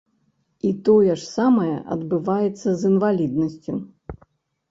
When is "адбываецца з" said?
1.95-2.89